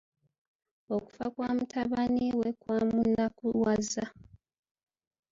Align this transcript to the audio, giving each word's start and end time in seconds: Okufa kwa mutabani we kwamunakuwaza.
Okufa 0.95 1.25
kwa 1.33 1.49
mutabani 1.57 2.25
we 2.39 2.49
kwamunakuwaza. 2.61 4.05